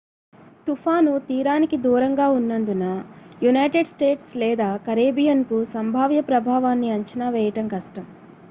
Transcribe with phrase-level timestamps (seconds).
[0.67, 2.85] తుఫాను తీరానికి దూరంగా ఉన్నందున
[3.43, 8.07] యునైటెడ్ స్టేట్స్ లేదా కరేబియన్కు సంభావ్య ప్రభావాన్ని అంచనా వేయడం కష్టం